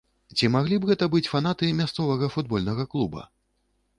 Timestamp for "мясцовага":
1.81-2.31